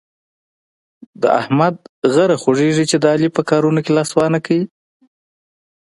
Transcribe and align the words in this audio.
د 1.21 1.23
احمد 1.39 1.75
غره 2.13 2.37
خوږېږي 2.41 2.85
چې 2.91 2.97
د 2.99 3.05
علي 3.13 3.29
په 3.35 3.41
کارو 3.49 3.69
کې 3.85 3.91
لاسوهنه 3.97 4.39
کوي. 4.45 4.65